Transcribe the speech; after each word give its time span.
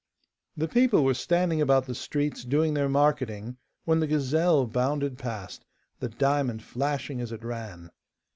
The 0.57 0.67
people 0.67 1.03
were 1.03 1.13
standing 1.13 1.61
about 1.61 1.85
the 1.85 1.93
streets 1.93 2.43
doing 2.43 2.73
their 2.73 2.89
marketing, 2.89 3.57
when 3.85 3.99
the 3.99 4.07
gazelle 4.07 4.65
bounded 4.65 5.19
past, 5.19 5.63
the 5.99 6.09
diamond 6.09 6.63
flashing 6.63 7.21
as 7.21 7.31
it 7.31 7.43
ran. 7.43 7.91